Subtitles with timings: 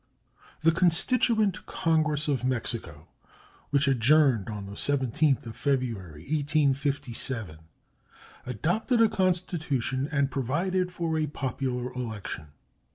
[0.61, 3.07] The constituent Congress of Mexico,
[3.69, 7.59] which adjourned on the 17th February, 1857,
[8.47, 12.47] adopted a constitution and provided for a popular election.